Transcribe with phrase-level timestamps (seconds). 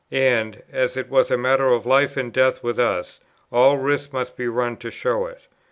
[0.09, 3.19] And, as it was a matter of life and death with us,
[3.51, 5.47] all risks must be run to show it.